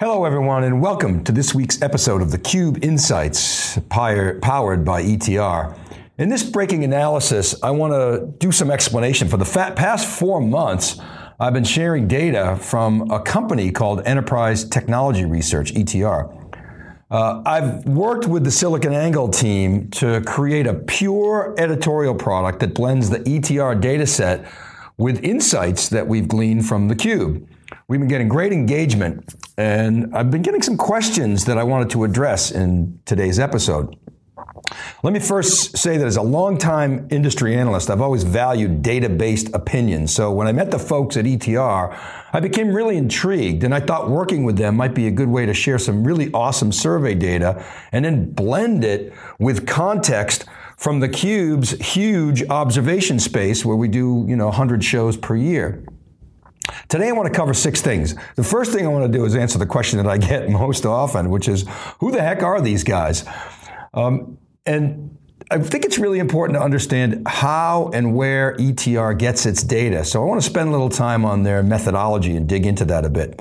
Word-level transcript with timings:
Hello, 0.00 0.24
everyone, 0.24 0.62
and 0.62 0.80
welcome 0.80 1.24
to 1.24 1.32
this 1.32 1.52
week's 1.52 1.82
episode 1.82 2.22
of 2.22 2.30
the 2.30 2.38
Cube 2.38 2.84
Insights, 2.84 3.80
powered 3.90 4.84
by 4.84 5.02
ETR. 5.02 5.76
In 6.18 6.28
this 6.28 6.44
breaking 6.44 6.84
analysis, 6.84 7.60
I 7.64 7.72
want 7.72 7.94
to 7.94 8.32
do 8.38 8.52
some 8.52 8.70
explanation. 8.70 9.26
For 9.26 9.38
the 9.38 9.72
past 9.74 10.06
four 10.06 10.40
months, 10.40 11.00
I've 11.40 11.52
been 11.52 11.64
sharing 11.64 12.06
data 12.06 12.56
from 12.60 13.10
a 13.10 13.20
company 13.20 13.72
called 13.72 14.02
Enterprise 14.06 14.62
Technology 14.68 15.24
Research, 15.24 15.74
ETR. 15.74 16.32
Uh, 17.10 17.42
I've 17.44 17.84
worked 17.84 18.28
with 18.28 18.44
the 18.44 18.50
SiliconANGLE 18.50 19.36
team 19.36 19.90
to 19.90 20.20
create 20.20 20.68
a 20.68 20.74
pure 20.74 21.56
editorial 21.58 22.14
product 22.14 22.60
that 22.60 22.72
blends 22.72 23.10
the 23.10 23.18
ETR 23.18 23.80
data 23.80 24.06
set 24.06 24.46
with 24.96 25.24
insights 25.24 25.88
that 25.88 26.06
we've 26.06 26.28
gleaned 26.28 26.68
from 26.68 26.86
the 26.86 26.94
Cube. 26.94 27.48
We've 27.90 27.98
been 27.98 28.10
getting 28.10 28.28
great 28.28 28.52
engagement, 28.52 29.34
and 29.56 30.14
I've 30.14 30.30
been 30.30 30.42
getting 30.42 30.60
some 30.60 30.76
questions 30.76 31.46
that 31.46 31.56
I 31.56 31.62
wanted 31.62 31.88
to 31.92 32.04
address 32.04 32.50
in 32.50 33.00
today's 33.06 33.38
episode. 33.38 33.96
Let 35.02 35.14
me 35.14 35.20
first 35.20 35.78
say 35.78 35.96
that 35.96 36.06
as 36.06 36.18
a 36.18 36.22
longtime 36.22 37.08
industry 37.10 37.56
analyst, 37.56 37.88
I've 37.88 38.02
always 38.02 38.24
valued 38.24 38.82
data 38.82 39.08
based 39.08 39.54
opinions. 39.54 40.14
So 40.14 40.30
when 40.30 40.46
I 40.46 40.52
met 40.52 40.70
the 40.70 40.78
folks 40.78 41.16
at 41.16 41.24
ETR, 41.24 41.98
I 42.30 42.40
became 42.40 42.74
really 42.74 42.98
intrigued, 42.98 43.64
and 43.64 43.74
I 43.74 43.80
thought 43.80 44.10
working 44.10 44.44
with 44.44 44.58
them 44.58 44.76
might 44.76 44.94
be 44.94 45.06
a 45.06 45.10
good 45.10 45.30
way 45.30 45.46
to 45.46 45.54
share 45.54 45.78
some 45.78 46.04
really 46.04 46.30
awesome 46.32 46.72
survey 46.72 47.14
data 47.14 47.64
and 47.90 48.04
then 48.04 48.32
blend 48.32 48.84
it 48.84 49.14
with 49.38 49.66
context 49.66 50.44
from 50.76 51.00
the 51.00 51.08
Cube's 51.08 51.70
huge 51.70 52.46
observation 52.50 53.18
space 53.18 53.64
where 53.64 53.76
we 53.76 53.88
do, 53.88 54.26
you 54.28 54.36
know, 54.36 54.48
100 54.48 54.84
shows 54.84 55.16
per 55.16 55.36
year. 55.36 55.82
Today, 56.88 57.08
I 57.08 57.12
want 57.12 57.32
to 57.32 57.36
cover 57.36 57.54
six 57.54 57.82
things. 57.82 58.14
The 58.36 58.44
first 58.44 58.72
thing 58.72 58.84
I 58.84 58.88
want 58.88 59.10
to 59.10 59.18
do 59.18 59.24
is 59.24 59.34
answer 59.34 59.58
the 59.58 59.66
question 59.66 59.98
that 59.98 60.06
I 60.06 60.18
get 60.18 60.48
most 60.50 60.86
often, 60.86 61.30
which 61.30 61.48
is 61.48 61.66
who 62.00 62.10
the 62.10 62.20
heck 62.20 62.42
are 62.42 62.60
these 62.60 62.84
guys? 62.84 63.24
Um, 63.94 64.38
and 64.66 65.16
I 65.50 65.58
think 65.58 65.84
it's 65.84 65.98
really 65.98 66.18
important 66.18 66.58
to 66.58 66.62
understand 66.62 67.26
how 67.26 67.90
and 67.94 68.14
where 68.14 68.54
ETR 68.56 69.18
gets 69.18 69.46
its 69.46 69.62
data. 69.62 70.04
So 70.04 70.22
I 70.22 70.26
want 70.26 70.42
to 70.42 70.46
spend 70.46 70.68
a 70.68 70.72
little 70.72 70.90
time 70.90 71.24
on 71.24 71.42
their 71.42 71.62
methodology 71.62 72.36
and 72.36 72.46
dig 72.46 72.66
into 72.66 72.84
that 72.86 73.04
a 73.04 73.08
bit. 73.08 73.40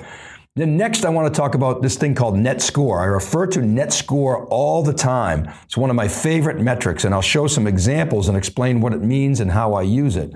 Then 0.55 0.75
next, 0.75 1.05
I 1.05 1.09
want 1.09 1.31
to 1.31 1.37
talk 1.37 1.53
about 1.53 1.83
this 1.83 1.97
thing 1.97 2.15
called 2.15 2.35
net 2.35 2.61
score. 2.61 2.99
I 3.01 3.05
refer 3.05 3.45
to 3.47 3.61
net 3.61 3.93
score 3.93 4.47
all 4.47 4.81
the 4.81 4.93
time. 4.93 5.51
It's 5.65 5.77
one 5.77 5.91
of 5.91 5.95
my 5.95 6.07
favorite 6.07 6.59
metrics, 6.59 7.03
and 7.03 7.13
I'll 7.13 7.21
show 7.21 7.45
some 7.45 7.67
examples 7.67 8.27
and 8.27 8.35
explain 8.35 8.81
what 8.81 8.93
it 8.93 9.03
means 9.03 9.39
and 9.39 9.51
how 9.51 9.75
I 9.75 9.83
use 9.83 10.15
it. 10.15 10.33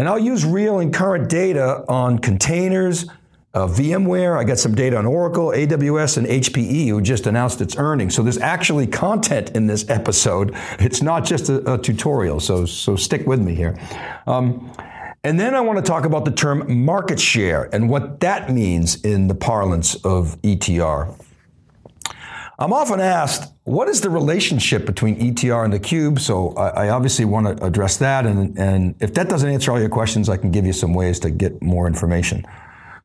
And 0.00 0.08
I'll 0.08 0.18
use 0.18 0.46
real 0.46 0.78
and 0.78 0.94
current 0.94 1.28
data 1.28 1.84
on 1.86 2.20
containers, 2.20 3.04
uh, 3.52 3.66
VMware. 3.66 4.34
I 4.34 4.44
got 4.44 4.58
some 4.58 4.74
data 4.74 4.96
on 4.96 5.04
Oracle, 5.04 5.48
AWS, 5.48 6.16
and 6.16 6.26
HPE, 6.26 6.88
who 6.88 7.02
just 7.02 7.26
announced 7.26 7.60
its 7.60 7.76
earnings. 7.76 8.14
So 8.14 8.22
there's 8.22 8.38
actually 8.38 8.86
content 8.86 9.50
in 9.50 9.66
this 9.66 9.86
episode. 9.90 10.56
It's 10.78 11.02
not 11.02 11.26
just 11.26 11.50
a, 11.50 11.74
a 11.74 11.76
tutorial. 11.76 12.40
So 12.40 12.64
so 12.64 12.96
stick 12.96 13.26
with 13.26 13.42
me 13.42 13.54
here. 13.54 13.78
Um, 14.26 14.72
and 15.22 15.38
then 15.38 15.54
I 15.54 15.60
want 15.60 15.76
to 15.76 15.84
talk 15.84 16.06
about 16.06 16.24
the 16.24 16.30
term 16.30 16.82
market 16.82 17.20
share 17.20 17.68
and 17.70 17.90
what 17.90 18.20
that 18.20 18.50
means 18.50 19.02
in 19.02 19.28
the 19.28 19.34
parlance 19.34 19.96
of 19.96 20.40
ETR. 20.40 21.14
I'm 22.60 22.74
often 22.74 23.00
asked, 23.00 23.50
what 23.64 23.88
is 23.88 24.02
the 24.02 24.10
relationship 24.10 24.84
between 24.84 25.18
ETR 25.18 25.64
and 25.64 25.72
the 25.72 25.78
cube? 25.78 26.20
So 26.20 26.50
I, 26.50 26.86
I, 26.86 26.88
obviously 26.90 27.24
want 27.24 27.56
to 27.56 27.64
address 27.64 27.96
that. 27.96 28.26
And, 28.26 28.58
and 28.58 28.94
if 29.00 29.14
that 29.14 29.30
doesn't 29.30 29.48
answer 29.48 29.72
all 29.72 29.80
your 29.80 29.88
questions, 29.88 30.28
I 30.28 30.36
can 30.36 30.50
give 30.50 30.66
you 30.66 30.74
some 30.74 30.92
ways 30.92 31.18
to 31.20 31.30
get 31.30 31.62
more 31.62 31.86
information. 31.86 32.44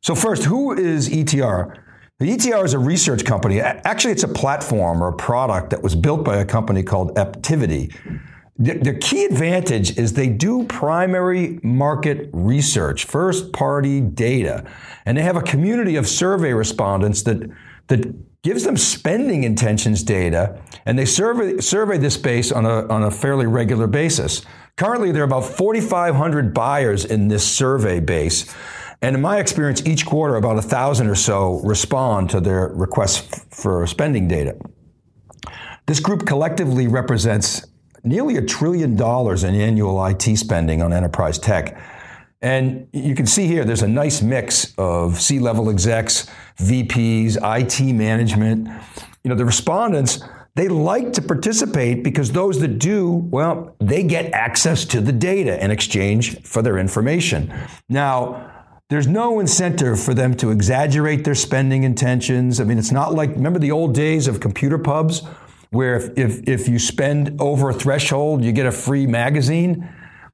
So 0.02 0.14
first, 0.14 0.44
who 0.44 0.74
is 0.74 1.08
ETR? 1.08 1.74
The 2.18 2.36
ETR 2.36 2.66
is 2.66 2.74
a 2.74 2.78
research 2.78 3.24
company. 3.24 3.60
Actually, 3.60 4.12
it's 4.12 4.24
a 4.24 4.28
platform 4.28 5.02
or 5.02 5.08
a 5.08 5.16
product 5.16 5.70
that 5.70 5.82
was 5.82 5.94
built 5.94 6.22
by 6.22 6.36
a 6.36 6.44
company 6.44 6.82
called 6.82 7.14
Aptivity. 7.16 7.94
The, 8.58 8.96
key 8.98 9.26
advantage 9.26 9.98
is 9.98 10.14
they 10.14 10.30
do 10.30 10.64
primary 10.64 11.60
market 11.62 12.30
research, 12.32 13.04
first 13.04 13.52
party 13.52 14.00
data, 14.00 14.64
and 15.04 15.18
they 15.18 15.22
have 15.22 15.36
a 15.36 15.42
community 15.42 15.96
of 15.96 16.08
survey 16.08 16.54
respondents 16.54 17.22
that, 17.24 17.50
that 17.88 18.14
gives 18.46 18.62
them 18.62 18.76
spending 18.76 19.42
intentions 19.42 20.04
data, 20.04 20.56
and 20.84 20.96
they 20.96 21.04
survey, 21.04 21.58
survey 21.58 21.98
this 21.98 22.16
base 22.16 22.52
on 22.52 22.64
a, 22.64 22.86
on 22.86 23.02
a 23.02 23.10
fairly 23.10 23.44
regular 23.44 23.88
basis. 23.88 24.42
Currently, 24.76 25.10
there 25.10 25.22
are 25.22 25.26
about 25.26 25.44
4,500 25.44 26.54
buyers 26.54 27.04
in 27.04 27.26
this 27.26 27.44
survey 27.44 27.98
base. 27.98 28.54
And 29.02 29.16
in 29.16 29.20
my 29.20 29.40
experience, 29.40 29.84
each 29.84 30.06
quarter, 30.06 30.36
about 30.36 30.58
a 30.58 30.62
thousand 30.62 31.08
or 31.08 31.16
so 31.16 31.60
respond 31.64 32.30
to 32.30 32.40
their 32.40 32.68
requests 32.68 33.44
for 33.50 33.84
spending 33.88 34.28
data. 34.28 34.56
This 35.86 35.98
group 35.98 36.24
collectively 36.24 36.86
represents 36.86 37.66
nearly 38.04 38.36
a 38.36 38.42
trillion 38.42 38.94
dollars 38.94 39.42
in 39.42 39.56
annual 39.56 40.04
IT 40.06 40.22
spending 40.36 40.82
on 40.82 40.92
enterprise 40.92 41.40
tech. 41.40 41.76
And 42.42 42.88
you 42.92 43.14
can 43.14 43.26
see 43.26 43.46
here, 43.46 43.64
there's 43.64 43.82
a 43.82 43.88
nice 43.88 44.22
mix 44.22 44.74
of 44.76 45.20
C 45.20 45.38
level 45.38 45.70
execs, 45.70 46.28
VPs, 46.58 47.36
IT 47.42 47.92
management. 47.94 48.68
You 49.24 49.30
know, 49.30 49.34
the 49.34 49.44
respondents, 49.44 50.20
they 50.54 50.68
like 50.68 51.12
to 51.14 51.22
participate 51.22 52.02
because 52.02 52.32
those 52.32 52.60
that 52.60 52.78
do, 52.78 53.10
well, 53.12 53.74
they 53.78 54.02
get 54.02 54.32
access 54.32 54.84
to 54.86 55.00
the 55.00 55.12
data 55.12 55.62
in 55.62 55.70
exchange 55.70 56.42
for 56.42 56.62
their 56.62 56.78
information. 56.78 57.52
Now, 57.88 58.52
there's 58.88 59.08
no 59.08 59.40
incentive 59.40 60.00
for 60.00 60.14
them 60.14 60.34
to 60.36 60.50
exaggerate 60.50 61.24
their 61.24 61.34
spending 61.34 61.82
intentions. 61.82 62.60
I 62.60 62.64
mean, 62.64 62.78
it's 62.78 62.92
not 62.92 63.14
like, 63.14 63.30
remember 63.30 63.58
the 63.58 63.72
old 63.72 63.94
days 63.94 64.28
of 64.28 64.40
computer 64.40 64.78
pubs 64.78 65.22
where 65.70 65.96
if, 65.96 66.16
if, 66.16 66.48
if 66.48 66.68
you 66.68 66.78
spend 66.78 67.40
over 67.40 67.70
a 67.70 67.74
threshold, 67.74 68.44
you 68.44 68.52
get 68.52 68.66
a 68.66 68.72
free 68.72 69.06
magazine? 69.06 69.88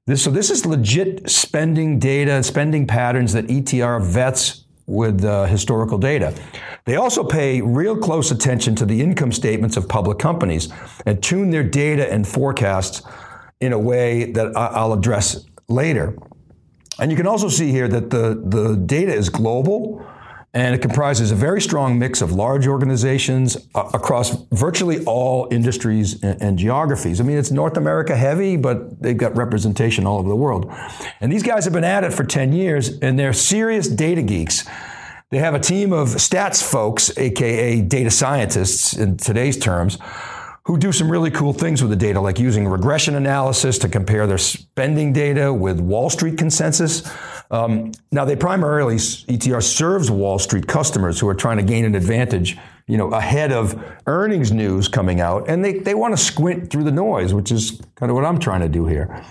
This, 0.04 0.24
so 0.24 0.30
this 0.32 0.50
is 0.50 0.66
legit 0.66 1.30
spending 1.30 2.00
data, 2.00 2.42
spending 2.42 2.88
patterns 2.88 3.34
that 3.34 3.46
ETR 3.46 4.04
vets 4.04 4.64
with 4.86 5.24
uh, 5.24 5.44
historical 5.46 5.96
data. 5.96 6.34
They 6.86 6.96
also 6.96 7.22
pay 7.22 7.60
real 7.60 7.96
close 7.96 8.32
attention 8.32 8.74
to 8.76 8.84
the 8.84 9.00
income 9.00 9.30
statements 9.30 9.76
of 9.76 9.88
public 9.88 10.18
companies 10.18 10.68
and 11.06 11.22
tune 11.22 11.50
their 11.50 11.62
data 11.62 12.12
and 12.12 12.26
forecasts 12.26 13.02
in 13.60 13.72
a 13.72 13.78
way 13.78 14.32
that 14.32 14.56
I'll 14.56 14.92
address 14.92 15.46
later. 15.68 16.18
And 16.98 17.12
you 17.12 17.16
can 17.16 17.28
also 17.28 17.48
see 17.48 17.70
here 17.70 17.86
that 17.86 18.10
the, 18.10 18.42
the 18.44 18.74
data 18.74 19.14
is 19.14 19.28
global 19.28 20.04
and 20.54 20.74
it 20.74 20.82
comprises 20.82 21.30
a 21.30 21.34
very 21.34 21.60
strong 21.62 21.98
mix 21.98 22.20
of 22.20 22.32
large 22.32 22.66
organizations 22.66 23.56
uh, 23.74 23.88
across 23.94 24.44
virtually 24.52 25.02
all 25.04 25.48
industries 25.50 26.22
and, 26.22 26.40
and, 26.42 26.58
geographies. 26.58 27.20
I 27.20 27.24
mean, 27.24 27.38
it's 27.38 27.50
North 27.50 27.78
America 27.78 28.14
heavy, 28.14 28.56
but 28.56 29.00
they've 29.00 29.16
got 29.16 29.34
representation 29.34 30.06
all 30.06 30.18
over 30.18 30.28
the 30.28 30.36
world. 30.36 30.70
And 31.20 31.32
these 31.32 31.42
guys 31.42 31.64
have 31.64 31.72
been 31.72 31.84
at 31.84 32.04
it 32.04 32.12
for 32.12 32.24
10 32.24 32.52
years, 32.52 32.98
and 33.00 33.18
they're 33.18 33.32
serious 33.32 33.88
data 33.88 34.20
geeks. 34.20 34.66
They 35.30 35.38
have 35.38 35.54
a 35.54 35.58
team 35.58 35.94
of 35.94 36.08
stats 36.08 36.62
folks, 36.62 37.16
aka 37.16 37.80
data 37.80 38.10
scientists 38.10 38.92
in 38.92 39.16
today's 39.16 39.56
terms, 39.56 39.96
who 40.64 40.76
do 40.76 40.92
some 40.92 41.10
really 41.10 41.30
cool 41.30 41.54
things 41.54 41.80
with 41.80 41.90
the 41.90 41.96
data, 41.96 42.20
like 42.20 42.38
using 42.38 42.68
regression 42.68 43.14
analysis 43.14 43.78
to 43.78 43.88
compare 43.88 44.26
their 44.26 44.36
spending 44.36 45.14
data 45.14 45.52
with 45.52 45.80
Wall 45.80 46.10
Street 46.10 46.36
consensus. 46.36 47.02
Um, 47.52 47.92
now, 48.10 48.24
they 48.24 48.34
primarily, 48.34 48.96
ETR 48.96 49.62
serves 49.62 50.10
Wall 50.10 50.38
Street 50.38 50.66
customers 50.66 51.20
who 51.20 51.28
are 51.28 51.34
trying 51.34 51.58
to 51.58 51.62
gain 51.62 51.84
an 51.84 51.94
advantage, 51.94 52.56
you 52.86 52.96
know, 52.96 53.10
ahead 53.10 53.52
of 53.52 53.80
earnings 54.06 54.50
news 54.50 54.88
coming 54.88 55.20
out, 55.20 55.48
and 55.48 55.62
they, 55.62 55.74
they 55.74 55.94
want 55.94 56.16
to 56.16 56.22
squint 56.22 56.70
through 56.70 56.84
the 56.84 56.90
noise, 56.90 57.34
which 57.34 57.52
is 57.52 57.80
kind 57.94 58.10
of 58.10 58.16
what 58.16 58.24
I'm 58.24 58.40
trying 58.40 58.60
to 58.62 58.70
do 58.70 58.86
here. 58.86 59.22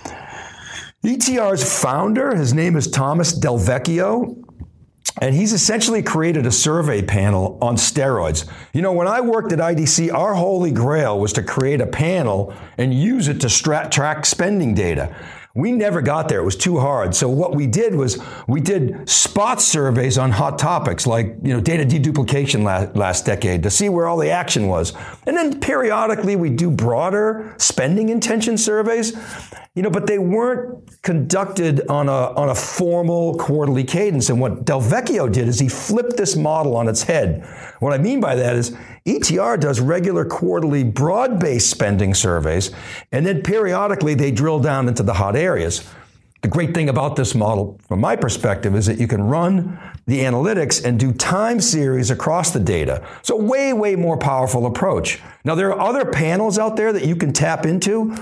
ETR's 1.04 1.80
founder, 1.80 2.36
his 2.36 2.54
name 2.54 2.76
is 2.76 2.88
Thomas 2.88 3.32
Del 3.32 3.58
Vecchio. 3.58 4.38
And 5.20 5.34
he's 5.34 5.52
essentially 5.52 6.02
created 6.02 6.46
a 6.46 6.52
survey 6.52 7.02
panel 7.02 7.58
on 7.60 7.76
steroids. 7.76 8.48
You 8.72 8.80
know, 8.80 8.92
when 8.92 9.06
I 9.06 9.20
worked 9.20 9.52
at 9.52 9.58
IDC, 9.58 10.12
our 10.12 10.32
holy 10.32 10.70
grail 10.70 11.20
was 11.20 11.34
to 11.34 11.42
create 11.42 11.82
a 11.82 11.86
panel 11.86 12.54
and 12.78 12.94
use 12.94 13.28
it 13.28 13.40
to 13.42 13.48
strat- 13.48 13.90
track 13.90 14.24
spending 14.24 14.74
data. 14.74 15.14
We 15.54 15.72
never 15.72 16.00
got 16.00 16.28
there. 16.28 16.40
It 16.40 16.44
was 16.44 16.56
too 16.56 16.78
hard. 16.78 17.14
So 17.14 17.28
what 17.28 17.54
we 17.54 17.66
did 17.66 17.94
was 17.94 18.18
we 18.46 18.60
did 18.60 19.08
spot 19.08 19.60
surveys 19.60 20.16
on 20.16 20.30
hot 20.30 20.58
topics 20.58 21.06
like, 21.06 21.36
you 21.42 21.52
know, 21.52 21.60
data 21.60 21.84
deduplication 21.84 22.64
last, 22.64 22.96
last 22.96 23.26
decade 23.26 23.62
to 23.64 23.70
see 23.70 23.90
where 23.90 24.06
all 24.06 24.16
the 24.16 24.30
action 24.30 24.68
was. 24.68 24.94
And 25.26 25.36
then 25.36 25.60
periodically 25.60 26.36
we 26.36 26.48
do 26.48 26.70
broader 26.70 27.54
spending 27.58 28.08
intention 28.08 28.56
surveys. 28.56 29.12
You 29.74 29.82
know, 29.82 29.88
but 29.88 30.06
they 30.06 30.18
weren't 30.18 31.00
conducted 31.00 31.86
on 31.88 32.06
a, 32.06 32.12
on 32.12 32.50
a 32.50 32.54
formal 32.54 33.38
quarterly 33.38 33.84
cadence. 33.84 34.28
And 34.28 34.38
what 34.38 34.66
Del 34.66 34.82
Vecchio 34.82 35.32
did 35.32 35.48
is 35.48 35.58
he 35.58 35.68
flipped 35.68 36.18
this 36.18 36.36
model 36.36 36.76
on 36.76 36.88
its 36.88 37.02
head. 37.02 37.48
What 37.80 37.94
I 37.94 37.98
mean 37.98 38.20
by 38.20 38.34
that 38.34 38.54
is 38.54 38.76
ETR 39.06 39.58
does 39.58 39.80
regular 39.80 40.24
quarterly 40.24 40.84
broad 40.84 41.40
based 41.40 41.70
spending 41.70 42.14
surveys, 42.14 42.70
and 43.10 43.26
then 43.26 43.42
periodically 43.42 44.14
they 44.14 44.30
drill 44.30 44.60
down 44.60 44.86
into 44.86 45.02
the 45.02 45.14
hot 45.14 45.34
areas. 45.42 45.84
The 46.42 46.48
great 46.48 46.74
thing 46.74 46.88
about 46.88 47.14
this 47.14 47.34
model, 47.34 47.78
from 47.86 48.00
my 48.00 48.16
perspective, 48.16 48.74
is 48.74 48.86
that 48.86 48.98
you 48.98 49.06
can 49.06 49.22
run 49.22 49.78
the 50.06 50.20
analytics 50.20 50.84
and 50.84 50.98
do 50.98 51.12
time 51.12 51.60
series 51.60 52.10
across 52.10 52.50
the 52.50 52.58
data. 52.58 53.06
So, 53.22 53.36
way, 53.36 53.72
way 53.72 53.94
more 53.94 54.16
powerful 54.16 54.66
approach. 54.66 55.20
Now, 55.44 55.54
there 55.54 55.72
are 55.72 55.80
other 55.80 56.10
panels 56.10 56.58
out 56.58 56.76
there 56.76 56.92
that 56.92 57.04
you 57.04 57.14
can 57.14 57.32
tap 57.32 57.64
into, 57.64 58.16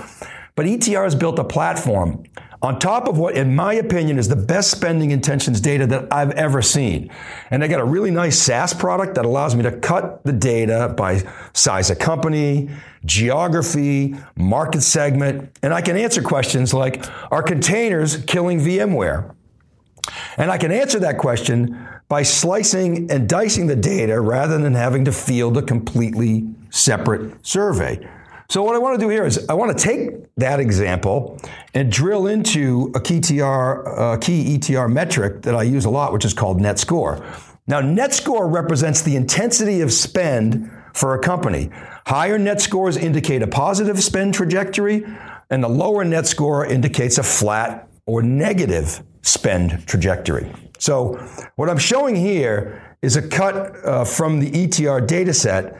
but 0.54 0.66
ETR 0.66 1.04
has 1.04 1.14
built 1.14 1.38
a 1.38 1.44
platform 1.44 2.24
on 2.62 2.78
top 2.78 3.08
of 3.08 3.16
what, 3.16 3.36
in 3.36 3.54
my 3.54 3.72
opinion, 3.72 4.18
is 4.18 4.28
the 4.28 4.36
best 4.36 4.70
spending 4.70 5.12
intentions 5.12 5.60
data 5.60 5.86
that 5.86 6.12
I've 6.12 6.32
ever 6.32 6.60
seen. 6.60 7.10
And 7.50 7.64
I 7.64 7.68
got 7.68 7.80
a 7.80 7.84
really 7.84 8.10
nice 8.10 8.38
SaaS 8.38 8.74
product 8.74 9.14
that 9.14 9.24
allows 9.24 9.56
me 9.56 9.62
to 9.62 9.72
cut 9.72 10.22
the 10.24 10.32
data 10.32 10.92
by 10.94 11.22
size 11.54 11.90
of 11.90 11.98
company, 11.98 12.68
geography, 13.06 14.14
market 14.36 14.82
segment, 14.82 15.56
and 15.62 15.72
I 15.72 15.80
can 15.80 15.96
answer 15.96 16.20
questions 16.20 16.74
like, 16.74 17.04
are 17.32 17.42
containers 17.42 18.18
killing 18.24 18.60
VMware? 18.60 19.34
And 20.36 20.50
I 20.50 20.58
can 20.58 20.70
answer 20.70 20.98
that 21.00 21.16
question 21.16 21.88
by 22.08 22.24
slicing 22.24 23.10
and 23.10 23.28
dicing 23.28 23.68
the 23.68 23.76
data 23.76 24.20
rather 24.20 24.58
than 24.58 24.74
having 24.74 25.06
to 25.06 25.12
field 25.12 25.56
a 25.56 25.62
completely 25.62 26.46
separate 26.68 27.46
survey. 27.46 28.06
So 28.50 28.64
what 28.64 28.74
I 28.74 28.78
want 28.78 28.98
to 28.98 29.06
do 29.06 29.08
here 29.08 29.24
is 29.24 29.48
I 29.48 29.54
want 29.54 29.78
to 29.78 29.84
take 29.84 30.10
that 30.38 30.58
example 30.58 31.40
and 31.72 31.90
drill 31.90 32.26
into 32.26 32.90
a 32.96 33.00
key, 33.00 33.20
TR, 33.20 34.16
key 34.18 34.58
ETR 34.58 34.92
metric 34.92 35.42
that 35.42 35.54
I 35.54 35.62
use 35.62 35.84
a 35.84 35.90
lot, 35.90 36.12
which 36.12 36.24
is 36.24 36.34
called 36.34 36.60
net 36.60 36.80
score. 36.80 37.24
Now, 37.68 37.80
net 37.80 38.12
score 38.12 38.48
represents 38.48 39.02
the 39.02 39.14
intensity 39.14 39.82
of 39.82 39.92
spend 39.92 40.68
for 40.94 41.14
a 41.14 41.20
company. 41.20 41.70
Higher 42.06 42.38
net 42.38 42.60
scores 42.60 42.96
indicate 42.96 43.40
a 43.42 43.46
positive 43.46 44.02
spend 44.02 44.34
trajectory, 44.34 45.06
and 45.48 45.62
the 45.62 45.68
lower 45.68 46.04
net 46.04 46.26
score 46.26 46.66
indicates 46.66 47.18
a 47.18 47.22
flat 47.22 47.88
or 48.06 48.20
negative 48.20 49.00
spend 49.22 49.86
trajectory. 49.86 50.52
So, 50.80 51.18
what 51.54 51.70
I'm 51.70 51.78
showing 51.78 52.16
here 52.16 52.96
is 53.00 53.14
a 53.14 53.22
cut 53.22 53.84
uh, 53.84 54.04
from 54.04 54.40
the 54.40 54.50
ETR 54.50 55.06
data 55.06 55.32
set. 55.32 55.76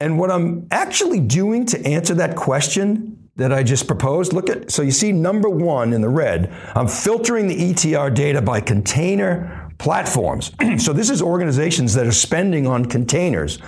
And 0.00 0.18
what 0.18 0.30
I'm 0.30 0.66
actually 0.70 1.20
doing 1.20 1.66
to 1.66 1.86
answer 1.86 2.14
that 2.14 2.34
question 2.34 3.28
that 3.36 3.52
I 3.52 3.62
just 3.62 3.86
proposed, 3.86 4.32
look 4.32 4.50
at, 4.50 4.70
so 4.70 4.82
you 4.82 4.90
see 4.90 5.12
number 5.12 5.48
one 5.48 5.92
in 5.92 6.00
the 6.00 6.08
red, 6.08 6.52
I'm 6.74 6.88
filtering 6.88 7.46
the 7.46 7.72
ETR 7.72 8.14
data 8.14 8.42
by 8.42 8.60
container 8.60 9.70
platforms. 9.78 10.52
so 10.78 10.92
this 10.92 11.10
is 11.10 11.22
organizations 11.22 11.94
that 11.94 12.06
are 12.06 12.12
spending 12.12 12.66
on 12.66 12.86
containers. 12.86 13.58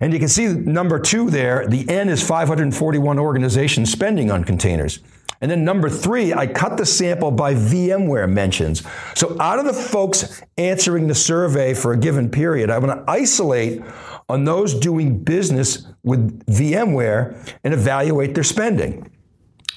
And 0.00 0.12
you 0.12 0.18
can 0.18 0.28
see 0.28 0.48
number 0.48 0.98
two 0.98 1.30
there, 1.30 1.66
the 1.66 1.88
N 1.88 2.08
is 2.08 2.26
541 2.26 3.18
organizations 3.18 3.90
spending 3.90 4.30
on 4.30 4.44
containers. 4.44 5.00
And 5.40 5.50
then 5.50 5.64
number 5.64 5.90
three, 5.90 6.32
I 6.32 6.46
cut 6.46 6.76
the 6.78 6.86
sample 6.86 7.30
by 7.30 7.54
VMware 7.54 8.30
mentions. 8.30 8.82
So 9.14 9.38
out 9.40 9.58
of 9.58 9.66
the 9.66 9.74
folks 9.74 10.42
answering 10.56 11.06
the 11.06 11.14
survey 11.14 11.74
for 11.74 11.92
a 11.92 11.96
given 11.98 12.30
period, 12.30 12.70
I'm 12.70 12.80
going 12.82 12.96
to 12.96 13.04
isolate 13.10 13.82
on 14.28 14.44
those 14.44 14.74
doing 14.74 15.22
business 15.22 15.86
with 16.02 16.44
VMware 16.46 17.56
and 17.62 17.74
evaluate 17.74 18.34
their 18.34 18.44
spending. 18.44 19.10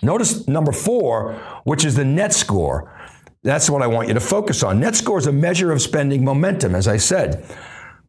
Notice 0.02 0.48
number 0.48 0.72
four, 0.72 1.34
which 1.64 1.84
is 1.84 1.96
the 1.96 2.06
net 2.06 2.34
score. 2.34 2.94
That's 3.44 3.70
what 3.70 3.82
I 3.82 3.88
want 3.88 4.08
you 4.08 4.14
to 4.14 4.20
focus 4.20 4.64
on. 4.64 4.80
Net 4.80 4.96
score 4.96 5.18
is 5.18 5.28
a 5.28 5.32
measure 5.32 5.72
of 5.72 5.82
spending 5.82 6.24
momentum, 6.24 6.76
as 6.76 6.88
I 6.88 6.98
said. 6.98 7.46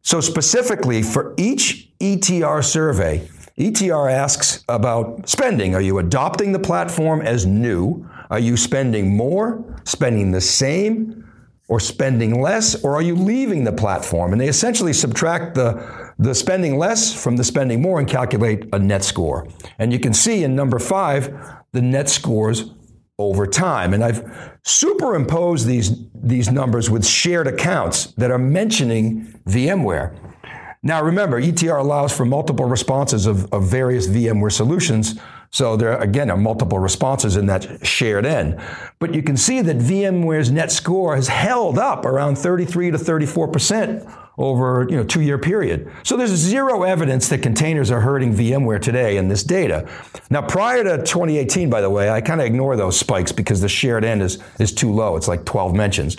So 0.01 0.21
specifically 0.21 1.01
for 1.03 1.33
each 1.37 1.91
ETR 1.99 2.63
survey, 2.63 3.27
ETR 3.57 4.11
asks 4.11 4.63
about 4.69 5.27
spending. 5.27 5.75
Are 5.75 5.81
you 5.81 5.99
adopting 5.99 6.51
the 6.51 6.59
platform 6.59 7.21
as 7.21 7.45
new? 7.45 8.07
Are 8.29 8.39
you 8.39 8.55
spending 8.55 9.15
more, 9.15 9.63
spending 9.83 10.31
the 10.31 10.41
same, 10.41 11.25
or 11.67 11.79
spending 11.79 12.41
less, 12.41 12.81
or 12.83 12.95
are 12.95 13.01
you 13.01 13.15
leaving 13.15 13.63
the 13.63 13.71
platform? 13.71 14.31
And 14.31 14.41
they 14.41 14.47
essentially 14.47 14.93
subtract 14.93 15.55
the, 15.55 16.08
the 16.19 16.35
spending 16.35 16.77
less 16.77 17.13
from 17.13 17.37
the 17.37 17.43
spending 17.45 17.81
more 17.81 17.97
and 17.97 18.07
calculate 18.07 18.67
a 18.73 18.77
net 18.77 19.03
score. 19.03 19.47
And 19.79 19.93
you 19.93 19.99
can 19.99 20.13
see 20.13 20.43
in 20.43 20.53
number 20.53 20.77
five, 20.77 21.33
the 21.71 21.81
net 21.81 22.09
scores 22.09 22.71
over 23.17 23.47
time. 23.47 23.93
And 23.93 24.03
I've 24.03 24.59
superimposed 24.63 25.65
these, 25.65 25.91
these 26.13 26.51
numbers 26.51 26.89
with 26.89 27.05
shared 27.05 27.47
accounts 27.47 28.07
that 28.13 28.31
are 28.31 28.37
mentioning 28.37 29.39
VMware. 29.47 30.17
Now 30.83 31.03
remember, 31.03 31.41
ETR 31.41 31.79
allows 31.79 32.15
for 32.15 32.25
multiple 32.25 32.65
responses 32.65 33.25
of, 33.25 33.51
of 33.53 33.69
various 33.69 34.07
VMware 34.07 34.51
solutions. 34.51 35.19
So 35.51 35.75
there, 35.75 35.97
again, 35.97 36.29
are 36.29 36.37
multiple 36.37 36.79
responses 36.79 37.35
in 37.35 37.47
that 37.47 37.85
shared 37.85 38.25
N. 38.25 38.61
But 38.99 39.13
you 39.13 39.23
can 39.23 39.35
see 39.35 39.61
that 39.61 39.77
VMware's 39.77 40.51
net 40.51 40.71
score 40.71 41.15
has 41.15 41.27
held 41.27 41.77
up 41.77 42.05
around 42.05 42.37
33 42.37 42.91
to 42.91 42.97
34 42.97 43.47
percent 43.49 44.07
over 44.39 44.87
you 44.89 44.95
know 44.95 45.03
two 45.03 45.21
year 45.21 45.37
period. 45.37 45.91
So 46.03 46.17
there's 46.17 46.31
zero 46.31 46.83
evidence 46.83 47.27
that 47.29 47.43
containers 47.43 47.91
are 47.91 47.99
hurting 47.99 48.33
VMware 48.33 48.81
today 48.81 49.17
in 49.17 49.27
this 49.27 49.43
data. 49.43 49.87
Now 50.29 50.41
prior 50.41 50.83
to 50.83 50.97
2018, 50.97 51.69
by 51.69 51.81
the 51.81 51.89
way, 51.89 52.09
I 52.09 52.21
kind 52.21 52.39
of 52.39 52.47
ignore 52.47 52.75
those 52.75 52.97
spikes 52.97 53.31
because 53.31 53.61
the 53.61 53.69
shared 53.69 54.03
N 54.03 54.21
is 54.21 54.39
is 54.57 54.73
too 54.73 54.91
low. 54.91 55.17
It's 55.17 55.27
like 55.27 55.45
12 55.45 55.75
mentions. 55.75 56.17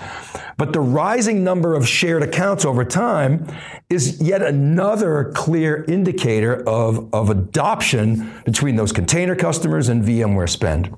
But 0.58 0.74
the 0.74 0.80
rising 0.80 1.42
number 1.42 1.74
of 1.74 1.88
shared 1.88 2.22
accounts 2.22 2.66
over 2.66 2.84
time 2.84 3.46
is 3.88 4.20
yet 4.20 4.42
another 4.42 5.32
clear 5.34 5.84
indicator 5.88 6.62
of, 6.68 7.12
of 7.14 7.30
adoption 7.30 8.30
between 8.44 8.76
those 8.76 8.92
container 8.92 9.34
customers 9.34 9.88
and 9.88 10.04
VMware 10.04 10.50
spend. 10.50 10.94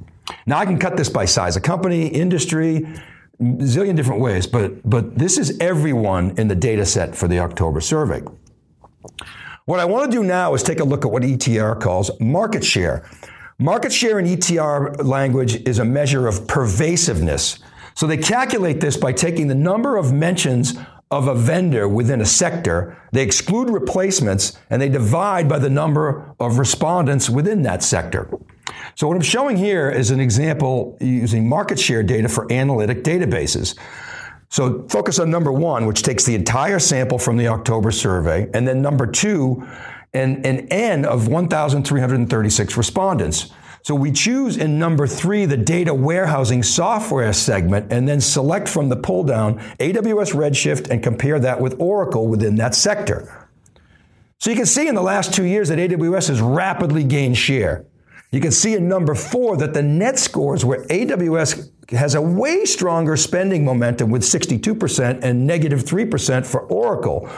Now 0.46 0.58
I 0.58 0.66
can 0.66 0.78
cut 0.78 0.96
this 0.96 1.08
by 1.08 1.26
size 1.26 1.56
of 1.56 1.62
company, 1.62 2.08
industry, 2.08 2.86
zillion 3.42 3.96
different 3.96 4.20
ways, 4.20 4.46
but, 4.46 4.88
but 4.88 5.18
this 5.18 5.38
is 5.38 5.58
everyone 5.58 6.34
in 6.38 6.48
the 6.48 6.54
data 6.54 6.86
set 6.86 7.16
for 7.16 7.28
the 7.28 7.38
October 7.38 7.80
survey. 7.80 8.22
What 9.64 9.80
I 9.80 9.84
want 9.84 10.10
to 10.10 10.16
do 10.16 10.24
now 10.24 10.54
is 10.54 10.62
take 10.62 10.80
a 10.80 10.84
look 10.84 11.04
at 11.04 11.10
what 11.10 11.22
ETR 11.22 11.80
calls 11.80 12.10
market 12.20 12.64
share. 12.64 13.08
Market 13.58 13.92
share 13.92 14.18
in 14.18 14.26
ETR 14.26 15.04
language 15.04 15.56
is 15.68 15.78
a 15.78 15.84
measure 15.84 16.26
of 16.26 16.46
pervasiveness. 16.48 17.58
So 17.94 18.06
they 18.06 18.16
calculate 18.16 18.80
this 18.80 18.96
by 18.96 19.12
taking 19.12 19.48
the 19.48 19.54
number 19.54 19.96
of 19.96 20.12
mentions 20.12 20.74
of 21.12 21.28
a 21.28 21.34
vendor 21.34 21.86
within 21.86 22.22
a 22.22 22.26
sector, 22.26 22.96
they 23.12 23.22
exclude 23.22 23.68
replacements, 23.68 24.58
and 24.70 24.80
they 24.80 24.88
divide 24.88 25.46
by 25.46 25.58
the 25.58 25.68
number 25.68 26.34
of 26.40 26.58
respondents 26.58 27.28
within 27.28 27.62
that 27.62 27.82
sector. 27.82 28.30
So 28.94 29.08
what 29.08 29.16
I'm 29.16 29.22
showing 29.22 29.56
here 29.56 29.90
is 29.90 30.10
an 30.10 30.20
example 30.20 30.96
using 31.00 31.48
market 31.48 31.78
share 31.78 32.02
data 32.02 32.28
for 32.28 32.50
analytic 32.52 33.04
databases. 33.04 33.78
So 34.48 34.86
focus 34.88 35.18
on 35.18 35.30
number 35.30 35.50
one, 35.50 35.86
which 35.86 36.02
takes 36.02 36.24
the 36.24 36.34
entire 36.34 36.78
sample 36.78 37.18
from 37.18 37.38
the 37.38 37.48
October 37.48 37.90
survey, 37.90 38.50
and 38.52 38.68
then 38.68 38.82
number 38.82 39.06
two, 39.06 39.66
an, 40.12 40.44
an 40.44 40.68
N 40.68 41.04
of 41.06 41.28
1,336 41.28 42.76
respondents. 42.76 43.50
So 43.84 43.94
we 43.96 44.12
choose 44.12 44.56
in 44.56 44.78
number 44.78 45.06
three 45.06 45.44
the 45.44 45.56
data 45.56 45.92
warehousing 45.92 46.62
software 46.62 47.32
segment 47.32 47.92
and 47.92 48.06
then 48.06 48.20
select 48.20 48.68
from 48.68 48.88
the 48.88 48.96
pull 48.96 49.24
down 49.24 49.58
AWS 49.80 50.34
Redshift 50.34 50.88
and 50.88 51.02
compare 51.02 51.40
that 51.40 51.60
with 51.60 51.80
Oracle 51.80 52.28
within 52.28 52.56
that 52.56 52.74
sector. 52.74 53.48
So 54.38 54.50
you 54.50 54.56
can 54.56 54.66
see 54.66 54.86
in 54.86 54.94
the 54.94 55.02
last 55.02 55.34
two 55.34 55.44
years 55.44 55.68
that 55.68 55.78
AWS 55.78 56.28
has 56.28 56.40
rapidly 56.40 57.04
gained 57.04 57.36
share. 57.36 57.84
You 58.32 58.40
can 58.40 58.50
see 58.50 58.74
in 58.74 58.88
number 58.88 59.14
four 59.14 59.58
that 59.58 59.74
the 59.74 59.82
net 59.82 60.18
scores 60.18 60.64
where 60.64 60.84
AWS 60.84 61.70
has 61.90 62.14
a 62.14 62.22
way 62.22 62.64
stronger 62.64 63.14
spending 63.14 63.62
momentum 63.62 64.10
with 64.10 64.22
62% 64.22 65.22
and 65.22 65.46
negative 65.46 65.84
3% 65.84 66.46
for 66.46 66.62
Oracle. 66.62 67.28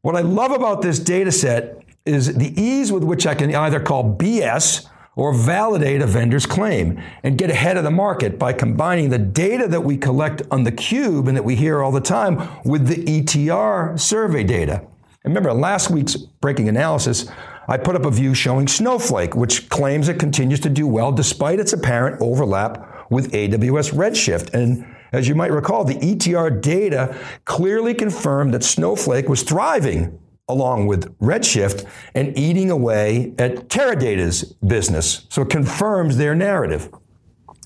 What 0.00 0.16
I 0.16 0.22
love 0.22 0.50
about 0.52 0.80
this 0.80 0.98
data 0.98 1.30
set 1.30 1.82
is 2.06 2.34
the 2.34 2.58
ease 2.60 2.90
with 2.90 3.04
which 3.04 3.26
I 3.26 3.34
can 3.34 3.54
either 3.54 3.80
call 3.80 4.16
BS 4.16 4.88
or 5.14 5.34
validate 5.34 6.00
a 6.00 6.06
vendor's 6.06 6.46
claim 6.46 7.02
and 7.22 7.36
get 7.36 7.50
ahead 7.50 7.76
of 7.76 7.84
the 7.84 7.90
market 7.90 8.38
by 8.38 8.54
combining 8.54 9.10
the 9.10 9.18
data 9.18 9.68
that 9.68 9.82
we 9.82 9.98
collect 9.98 10.40
on 10.50 10.62
the 10.62 10.72
cube 10.72 11.28
and 11.28 11.36
that 11.36 11.44
we 11.44 11.54
hear 11.54 11.82
all 11.82 11.92
the 11.92 12.00
time 12.00 12.48
with 12.64 12.86
the 12.86 13.04
ETR 13.04 14.00
survey 14.00 14.42
data. 14.42 14.86
remember 15.24 15.52
last 15.52 15.90
week's 15.90 16.16
breaking 16.16 16.68
analysis, 16.68 17.28
I 17.70 17.76
put 17.76 17.94
up 17.94 18.06
a 18.06 18.10
view 18.10 18.34
showing 18.34 18.66
Snowflake, 18.66 19.36
which 19.36 19.68
claims 19.68 20.08
it 20.08 20.18
continues 20.18 20.60
to 20.60 20.70
do 20.70 20.86
well 20.86 21.12
despite 21.12 21.60
its 21.60 21.74
apparent 21.74 22.20
overlap 22.22 23.10
with 23.10 23.30
AWS 23.32 23.92
Redshift. 23.92 24.54
And 24.54 24.86
as 25.12 25.28
you 25.28 25.34
might 25.34 25.52
recall, 25.52 25.84
the 25.84 25.96
ETR 25.96 26.62
data 26.62 27.14
clearly 27.44 27.92
confirmed 27.92 28.54
that 28.54 28.64
Snowflake 28.64 29.28
was 29.28 29.42
thriving 29.42 30.18
along 30.48 30.86
with 30.86 31.16
Redshift 31.18 31.86
and 32.14 32.36
eating 32.38 32.70
away 32.70 33.34
at 33.38 33.68
Teradata's 33.68 34.44
business. 34.66 35.26
So 35.28 35.42
it 35.42 35.50
confirms 35.50 36.16
their 36.16 36.34
narrative. 36.34 36.90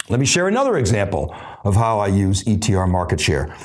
Let 0.08 0.18
me 0.18 0.26
share 0.26 0.48
another 0.48 0.78
example 0.78 1.32
of 1.64 1.76
how 1.76 2.00
I 2.00 2.08
use 2.08 2.42
ETR 2.42 2.90
market 2.90 3.20
share. 3.20 3.56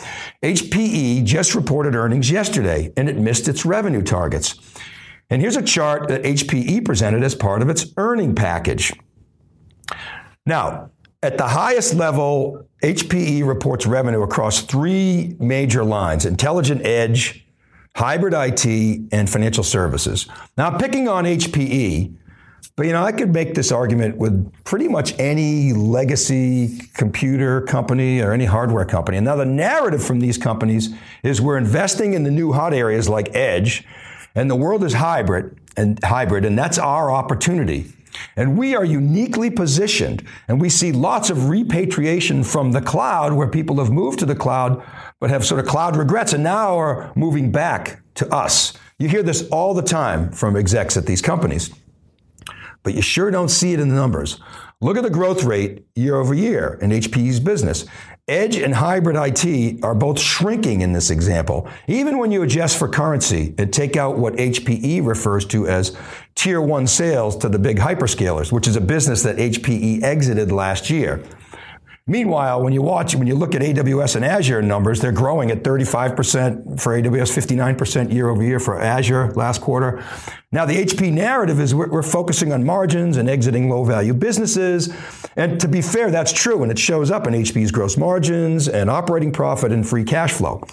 HPE 0.44 1.26
just 1.26 1.56
reported 1.56 1.96
earnings 1.96 2.30
yesterday 2.30 2.94
and 2.96 3.10
it 3.10 3.18
missed 3.18 3.48
its 3.48 3.66
revenue 3.66 4.04
targets. 4.04 4.60
And 5.30 5.42
here's 5.42 5.58
a 5.58 5.62
chart 5.62 6.08
that 6.08 6.24
HPE 6.24 6.86
presented 6.86 7.24
as 7.24 7.36
part 7.36 7.62
of 7.62 7.70
its 7.70 7.86
earning 7.98 8.36
package. 8.36 8.94
Now, 10.46 10.92
At 11.24 11.40
the 11.40 11.48
highest 11.48 11.96
level, 11.96 12.68
HPE 12.84 13.46
reports 13.46 13.88
revenue 13.88 14.22
across 14.22 14.62
three 14.62 15.36
major 15.40 15.84
lines 15.84 16.26
intelligent 16.26 16.86
edge, 16.86 17.46
hybrid 17.96 18.36
IT, 18.36 19.02
and 19.12 19.28
financial 19.28 19.64
services. 19.64 20.28
Now, 20.58 20.78
picking 20.78 21.08
on 21.08 21.26
HPE, 21.26 22.16
but 22.76 22.86
you 22.86 22.92
know, 22.92 23.04
I 23.04 23.12
could 23.12 23.34
make 23.34 23.56
this 23.56 23.72
argument 23.72 24.18
with 24.18 24.54
pretty 24.64 24.88
much 24.88 25.20
any 25.20 25.74
legacy 25.74 26.80
computer 26.94 27.62
company 27.62 28.22
or 28.22 28.32
any 28.32 28.46
hardware 28.46 28.86
company. 28.86 29.18
And 29.18 29.26
now 29.26 29.36
the 29.36 29.46
narrative 29.46 30.04
from 30.04 30.20
these 30.20 30.38
companies 30.38 30.94
is 31.24 31.42
we're 31.42 31.58
investing 31.58 32.14
in 32.14 32.24
the 32.24 32.32
new 32.32 32.52
hot 32.54 32.74
areas 32.76 33.10
like 33.10 33.36
edge, 33.36 33.84
and 34.38 34.50
the 34.50 34.56
world 34.56 34.84
is 34.84 34.94
hybrid 34.94 35.58
and 35.76 36.00
hybrid, 36.04 36.46
and 36.46 36.58
that's 36.58 36.78
our 36.78 37.12
opportunity. 37.12 37.92
And 38.36 38.58
we 38.58 38.76
are 38.76 38.86
uniquely 38.86 39.50
positioned, 39.50 40.24
and 40.48 40.62
we 40.62 40.70
see 40.70 40.92
lots 40.92 41.30
of 41.30 41.50
repatriation 41.50 42.44
from 42.44 42.72
the 42.72 42.82
cloud 42.82 43.34
where 43.34 43.48
people 43.48 43.78
have 43.78 43.92
moved 43.92 44.20
to 44.20 44.26
the 44.26 44.36
cloud 44.36 44.82
but 45.20 45.32
have 45.32 45.44
sort 45.44 45.60
of 45.60 45.66
cloud 45.66 45.96
regrets 45.96 46.34
and 46.34 46.44
now 46.44 46.78
are 46.78 47.12
moving 47.16 47.52
back 47.52 48.00
to 48.14 48.32
us. 48.34 48.74
You 49.00 49.10
hear 49.10 49.24
this 49.24 49.48
all 49.50 49.74
the 49.74 49.82
time 49.82 50.32
from 50.32 50.56
execs 50.56 50.98
at 50.98 51.08
these 51.08 51.22
companies, 51.22 51.72
but 52.84 52.94
you 52.94 53.02
sure 53.02 53.32
don't 53.32 53.50
see 53.50 53.74
it 53.74 53.80
in 53.80 53.90
the 53.90 53.96
numbers. 53.96 54.40
Look 54.80 54.96
at 54.96 55.04
the 55.04 55.10
growth 55.10 55.44
rate 55.44 55.86
year 55.96 56.16
over 56.18 56.34
year 56.34 56.78
in 56.82 56.92
HPE's 56.92 57.40
business. 57.40 57.86
Edge 58.28 58.58
and 58.58 58.76
hybrid 58.76 59.16
IT 59.16 59.84
are 59.84 59.96
both 59.96 60.20
shrinking 60.20 60.82
in 60.82 60.92
this 60.92 61.10
example, 61.10 61.68
even 61.88 62.18
when 62.18 62.32
you 62.32 62.44
adjust 62.44 62.78
for 62.78 62.90
currency 62.90 63.56
and 63.58 63.74
take 63.74 63.96
out 63.96 64.18
what 64.18 64.34
HPE 64.36 65.06
refers 65.06 65.46
to 65.46 65.66
as 65.68 65.98
tier 66.36 66.62
one 66.62 66.86
sales 66.88 67.38
to 67.38 67.50
the 67.50 67.58
big 67.58 67.78
hyperscalers, 67.78 68.52
which 68.52 68.68
is 68.68 68.76
a 68.76 68.82
business 68.82 69.24
that 69.24 69.38
HPE 69.38 70.04
exited 70.04 70.52
last 70.52 70.90
year. 70.90 71.24
Meanwhile, 72.10 72.64
when 72.64 72.72
you 72.72 72.82
watch, 72.82 73.16
when 73.16 73.28
you 73.28 73.36
look 73.36 73.54
at 73.54 73.62
AWS 73.62 74.16
and 74.16 74.24
Azure 74.24 74.62
numbers, 74.62 75.02
they're 75.02 75.12
growing 75.12 75.52
at 75.52 75.62
35% 75.62 76.80
for 76.80 76.98
AWS, 76.98 77.76
59% 77.76 78.14
year 78.14 78.30
over 78.30 78.42
year 78.42 78.62
for 78.62 78.80
Azure 78.80 79.34
last 79.34 79.60
quarter. 79.60 80.02
Now, 80.54 80.66
the 80.66 80.86
HP 80.86 81.12
narrative 81.12 81.60
is 81.60 81.76
we're, 81.76 81.90
we're, 81.90 82.04
focusing 82.04 82.54
on 82.54 82.64
margins 82.64 83.18
and 83.18 83.30
exiting 83.30 83.70
low 83.70 83.84
value 83.84 84.14
businesses. 84.14 84.96
And 85.36 85.60
to 85.60 85.68
be 85.68 85.82
fair, 85.82 86.10
that's 86.10 86.32
true. 86.32 86.64
And 86.64 86.72
it 86.72 86.80
shows 86.80 87.12
up 87.12 87.28
in 87.28 87.34
HP's 87.34 87.72
gross 87.72 87.98
margins 87.98 88.70
and 88.70 88.90
operating 88.90 89.34
profit 89.34 89.74
and 89.74 89.86
free 89.86 90.06
cash 90.06 90.32
flow. 90.32 90.64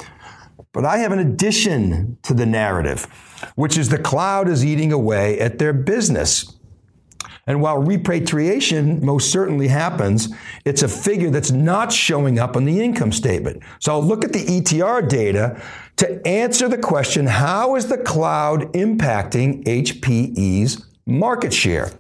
But 0.73 0.85
I 0.85 0.99
have 0.99 1.11
an 1.11 1.19
addition 1.19 2.17
to 2.23 2.35
the 2.35 2.47
narrative, 2.47 3.07
which 3.57 3.77
is 3.77 3.89
the 3.89 3.99
cloud 3.99 4.49
is 4.49 4.65
eating 4.65 4.93
away 4.93 5.41
at 5.41 5.59
their 5.59 5.73
business. 5.73 6.57
And 7.47 7.61
while 7.61 7.79
repatriation 7.79 9.05
most 9.05 9.31
certainly 9.31 9.69
happens, 9.69 10.29
it's 10.65 10.83
a 10.83 10.89
figure 10.89 11.31
that's 11.31 11.51
not 11.51 11.93
showing 11.93 12.39
up 12.39 12.57
on 12.57 12.65
the 12.65 12.81
income 12.81 13.13
statement. 13.13 13.63
So 13.81 13.93
I'll 13.93 14.05
look 14.05 14.25
at 14.25 14.33
the 14.33 14.45
ETR 14.45 15.09
data 15.09 15.61
to 15.97 16.27
answer 16.27 16.69
the 16.69 16.79
question 16.79 17.27
how 17.27 17.77
is 17.77 17.87
the 17.87 17.99
cloud 17.99 18.73
impacting 18.73 19.65
HPE's 19.65 20.85
market 21.07 21.53
share? 21.53 21.91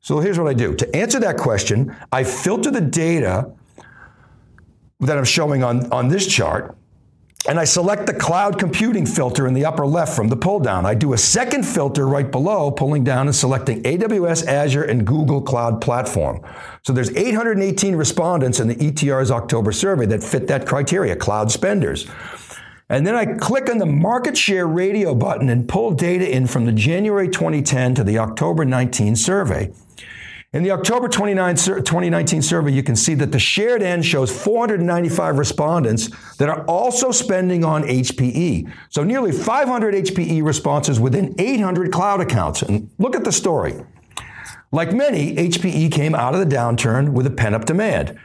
So 0.00 0.20
here's 0.20 0.38
what 0.38 0.48
I 0.48 0.54
do. 0.54 0.74
To 0.74 0.96
answer 0.96 1.20
that 1.20 1.36
question, 1.36 1.94
I 2.12 2.24
filter 2.24 2.70
the 2.70 2.80
data 2.80 3.52
that 5.00 5.16
I'm 5.16 5.24
showing 5.24 5.62
on, 5.62 5.90
on 5.92 6.08
this 6.08 6.26
chart 6.26 6.76
and 7.48 7.58
I 7.58 7.64
select 7.64 8.06
the 8.06 8.12
cloud 8.12 8.58
computing 8.58 9.06
filter 9.06 9.46
in 9.46 9.54
the 9.54 9.64
upper 9.64 9.86
left 9.86 10.14
from 10.14 10.28
the 10.28 10.36
pull 10.36 10.60
down. 10.60 10.84
I 10.84 10.92
do 10.92 11.14
a 11.14 11.18
second 11.18 11.64
filter 11.64 12.06
right 12.06 12.30
below, 12.30 12.70
pulling 12.70 13.04
down 13.04 13.26
and 13.26 13.34
selecting 13.34 13.82
AWS, 13.84 14.46
Azure, 14.46 14.84
and 14.84 15.06
Google 15.06 15.40
Cloud 15.40 15.80
Platform. 15.80 16.42
So 16.82 16.92
there's 16.92 17.10
818 17.16 17.96
respondents 17.96 18.60
in 18.60 18.68
the 18.68 18.74
ETR's 18.74 19.30
October 19.30 19.72
survey 19.72 20.04
that 20.06 20.22
fit 20.22 20.46
that 20.48 20.66
criteria, 20.66 21.16
cloud 21.16 21.50
spenders. 21.50 22.06
And 22.90 23.06
then 23.06 23.14
I 23.14 23.24
click 23.24 23.70
on 23.70 23.78
the 23.78 23.86
market 23.86 24.36
share 24.36 24.66
radio 24.66 25.14
button 25.14 25.48
and 25.48 25.66
pull 25.66 25.92
data 25.92 26.30
in 26.30 26.46
from 26.46 26.66
the 26.66 26.72
January 26.72 27.28
2010 27.28 27.94
to 27.94 28.04
the 28.04 28.18
October 28.18 28.66
19 28.66 29.16
survey. 29.16 29.72
In 30.54 30.62
the 30.62 30.70
October 30.70 31.08
2019 31.08 32.40
survey, 32.40 32.72
you 32.72 32.82
can 32.82 32.96
see 32.96 33.12
that 33.12 33.32
the 33.32 33.38
shared 33.38 33.82
N 33.82 34.00
shows 34.00 34.30
495 34.32 35.36
respondents 35.36 36.08
that 36.36 36.48
are 36.48 36.64
also 36.64 37.10
spending 37.12 37.66
on 37.66 37.82
HPE. 37.82 38.72
So 38.88 39.04
nearly 39.04 39.30
500 39.30 39.94
HPE 40.06 40.42
responses 40.42 40.98
within 40.98 41.34
800 41.38 41.92
cloud 41.92 42.22
accounts. 42.22 42.62
And 42.62 42.88
look 42.96 43.14
at 43.14 43.24
the 43.24 43.32
story. 43.32 43.74
Like 44.72 44.94
many, 44.94 45.36
HPE 45.36 45.92
came 45.92 46.14
out 46.14 46.32
of 46.32 46.40
the 46.40 46.56
downturn 46.56 47.10
with 47.10 47.26
a 47.26 47.30
pent 47.30 47.54
up 47.54 47.66
demand. 47.66 48.18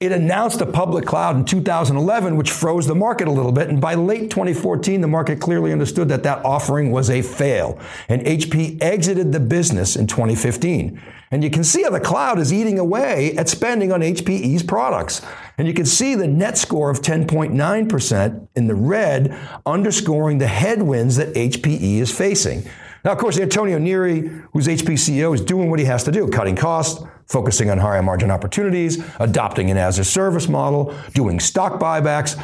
It 0.00 0.12
announced 0.12 0.60
a 0.60 0.66
public 0.66 1.06
cloud 1.06 1.36
in 1.36 1.46
2011, 1.46 2.36
which 2.36 2.50
froze 2.50 2.86
the 2.86 2.94
market 2.94 3.26
a 3.26 3.30
little 3.30 3.52
bit. 3.52 3.70
And 3.70 3.80
by 3.80 3.94
late 3.94 4.30
2014, 4.30 5.00
the 5.00 5.08
market 5.08 5.40
clearly 5.40 5.72
understood 5.72 6.10
that 6.10 6.24
that 6.24 6.44
offering 6.44 6.90
was 6.90 7.08
a 7.08 7.22
fail. 7.22 7.80
And 8.10 8.20
HP 8.26 8.82
exited 8.82 9.32
the 9.32 9.40
business 9.40 9.96
in 9.96 10.06
2015. 10.06 11.00
And 11.32 11.44
you 11.44 11.50
can 11.50 11.62
see 11.62 11.84
how 11.84 11.90
the 11.90 12.00
cloud 12.00 12.40
is 12.40 12.52
eating 12.52 12.78
away 12.78 13.36
at 13.36 13.48
spending 13.48 13.92
on 13.92 14.00
HPE's 14.00 14.64
products. 14.64 15.24
And 15.58 15.68
you 15.68 15.74
can 15.74 15.86
see 15.86 16.16
the 16.16 16.26
net 16.26 16.58
score 16.58 16.90
of 16.90 17.02
10.9% 17.02 18.48
in 18.56 18.66
the 18.66 18.74
red, 18.74 19.38
underscoring 19.64 20.38
the 20.38 20.48
headwinds 20.48 21.16
that 21.16 21.34
HPE 21.34 21.98
is 21.98 22.10
facing. 22.10 22.64
Now, 23.04 23.12
of 23.12 23.18
course, 23.18 23.38
Antonio 23.38 23.78
Neri, 23.78 24.28
who's 24.52 24.66
HP 24.66 24.94
CEO, 24.94 25.32
is 25.34 25.40
doing 25.40 25.70
what 25.70 25.78
he 25.78 25.84
has 25.84 26.04
to 26.04 26.12
do, 26.12 26.28
cutting 26.28 26.56
costs, 26.56 27.02
focusing 27.28 27.70
on 27.70 27.78
higher 27.78 28.02
margin 28.02 28.30
opportunities, 28.30 29.02
adopting 29.20 29.70
an 29.70 29.76
as 29.76 29.98
a 29.98 30.04
service 30.04 30.48
model, 30.48 30.94
doing 31.14 31.38
stock 31.38 31.80
buybacks. 31.80 32.36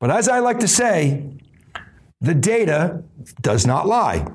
But 0.00 0.10
as 0.10 0.28
I 0.28 0.40
like 0.40 0.58
to 0.60 0.68
say, 0.68 1.30
the 2.20 2.34
data 2.34 3.04
does 3.40 3.66
not 3.66 3.86
lie. 3.86 4.26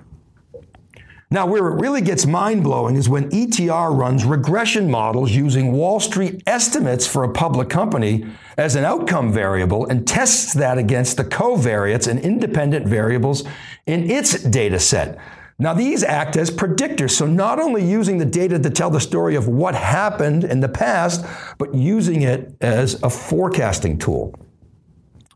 Now, 1.29 1.45
where 1.45 1.67
it 1.67 1.81
really 1.81 1.99
gets 1.99 2.25
mind 2.25 2.63
blowing 2.63 2.95
is 2.95 3.09
when 3.09 3.29
ETR 3.31 3.93
runs 3.93 4.23
regression 4.23 4.89
models 4.89 5.31
using 5.31 5.73
Wall 5.73 5.99
Street 5.99 6.41
estimates 6.47 7.05
for 7.05 7.25
a 7.25 7.33
public 7.33 7.67
company 7.67 8.25
as 8.57 8.77
an 8.77 8.85
outcome 8.85 9.33
variable 9.33 9.85
and 9.87 10.07
tests 10.07 10.53
that 10.53 10.77
against 10.77 11.17
the 11.17 11.25
covariates 11.25 12.07
and 12.07 12.17
independent 12.21 12.87
variables 12.87 13.43
in 13.85 14.09
its 14.09 14.41
data 14.41 14.79
set. 14.79 15.17
Now, 15.59 15.73
these 15.73 16.01
act 16.01 16.37
as 16.37 16.49
predictors, 16.49 17.11
so 17.11 17.25
not 17.25 17.59
only 17.59 17.83
using 17.83 18.19
the 18.19 18.25
data 18.25 18.57
to 18.57 18.69
tell 18.69 18.89
the 18.89 19.01
story 19.01 19.35
of 19.35 19.49
what 19.49 19.75
happened 19.75 20.45
in 20.45 20.61
the 20.61 20.69
past, 20.69 21.25
but 21.57 21.75
using 21.75 22.21
it 22.21 22.55
as 22.61 23.03
a 23.03 23.09
forecasting 23.09 23.97
tool. 23.97 24.33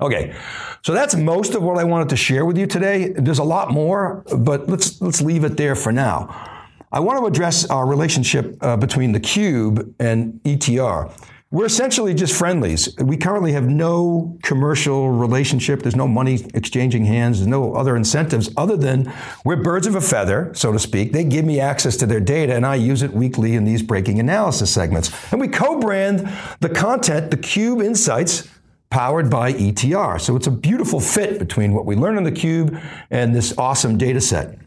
Okay, 0.01 0.33
so 0.81 0.93
that's 0.93 1.15
most 1.15 1.53
of 1.53 1.61
what 1.61 1.77
I 1.77 1.83
wanted 1.83 2.09
to 2.09 2.15
share 2.15 2.43
with 2.45 2.57
you 2.57 2.65
today. 2.65 3.09
There's 3.09 3.39
a 3.39 3.43
lot 3.43 3.71
more, 3.71 4.23
but 4.35 4.67
let's 4.67 4.99
let's 5.01 5.21
leave 5.21 5.43
it 5.43 5.57
there 5.57 5.75
for 5.75 5.91
now. 5.91 6.47
I 6.91 6.99
want 6.99 7.19
to 7.19 7.25
address 7.25 7.65
our 7.69 7.85
relationship 7.85 8.57
uh, 8.61 8.77
between 8.77 9.11
the 9.11 9.19
cube 9.19 9.93
and 9.99 10.41
ETR. 10.43 11.13
We're 11.51 11.65
essentially 11.65 12.13
just 12.13 12.33
friendlies. 12.33 12.97
We 12.97 13.17
currently 13.17 13.51
have 13.51 13.67
no 13.67 14.37
commercial 14.41 15.11
relationship. 15.11 15.81
There's 15.81 15.97
no 15.97 16.07
money 16.07 16.45
exchanging 16.53 17.05
hands. 17.05 17.39
There's 17.39 17.47
no 17.47 17.75
other 17.75 17.97
incentives 17.97 18.49
other 18.55 18.77
than 18.77 19.13
we're 19.43 19.57
birds 19.57 19.85
of 19.85 19.95
a 19.95 20.01
feather, 20.01 20.51
so 20.53 20.71
to 20.71 20.79
speak. 20.79 21.11
They 21.11 21.25
give 21.25 21.43
me 21.43 21.59
access 21.59 21.97
to 21.97 22.05
their 22.05 22.21
data 22.21 22.55
and 22.55 22.65
I 22.65 22.75
use 22.75 23.01
it 23.01 23.11
weekly 23.11 23.55
in 23.55 23.65
these 23.65 23.81
breaking 23.81 24.19
analysis 24.19 24.73
segments. 24.73 25.11
And 25.33 25.41
we 25.41 25.49
co-brand 25.49 26.31
the 26.61 26.69
content, 26.69 27.31
the 27.31 27.37
Cube 27.37 27.81
Insights, 27.81 28.47
powered 28.91 29.29
by 29.29 29.53
ETR. 29.53 30.21
So 30.21 30.35
it's 30.35 30.47
a 30.47 30.51
beautiful 30.51 30.99
fit 30.99 31.39
between 31.39 31.73
what 31.73 31.85
we 31.85 31.95
learn 31.95 32.17
on 32.17 32.23
the 32.23 32.31
Cube 32.31 32.77
and 33.09 33.33
this 33.33 33.57
awesome 33.57 33.97
data 33.97 34.21
set. 34.21 34.59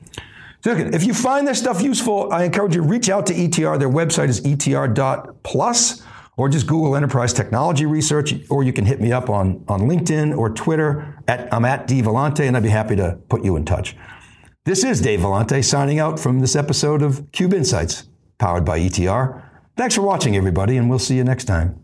If 0.64 1.04
you 1.04 1.12
find 1.12 1.46
this 1.46 1.58
stuff 1.58 1.82
useful, 1.82 2.32
I 2.32 2.44
encourage 2.44 2.74
you 2.74 2.80
to 2.80 2.88
reach 2.88 3.10
out 3.10 3.26
to 3.26 3.34
ETR. 3.34 3.78
Their 3.78 3.90
website 3.90 4.30
is 4.30 4.40
etr.plus 4.40 6.02
or 6.36 6.48
just 6.48 6.66
Google 6.66 6.96
Enterprise 6.96 7.32
Technology 7.32 7.86
Research, 7.86 8.34
or 8.50 8.64
you 8.64 8.72
can 8.72 8.86
hit 8.86 9.00
me 9.00 9.12
up 9.12 9.30
on, 9.30 9.64
on 9.68 9.82
LinkedIn 9.82 10.36
or 10.36 10.50
Twitter. 10.50 11.22
At, 11.28 11.52
I'm 11.52 11.64
at 11.64 11.86
D 11.86 12.02
Vellante, 12.02 12.40
and 12.40 12.56
I'd 12.56 12.62
be 12.62 12.70
happy 12.70 12.96
to 12.96 13.18
put 13.28 13.44
you 13.44 13.56
in 13.56 13.64
touch. 13.64 13.94
This 14.64 14.82
is 14.82 15.00
Dave 15.00 15.20
Vellante 15.20 15.62
signing 15.62 16.00
out 16.00 16.18
from 16.18 16.40
this 16.40 16.56
episode 16.56 17.02
of 17.02 17.30
Cube 17.30 17.52
Insights, 17.52 18.08
powered 18.38 18.64
by 18.64 18.80
ETR. 18.80 19.44
Thanks 19.76 19.94
for 19.94 20.02
watching, 20.02 20.34
everybody, 20.34 20.76
and 20.76 20.88
we'll 20.88 20.98
see 20.98 21.16
you 21.16 21.24
next 21.24 21.44
time. 21.44 21.83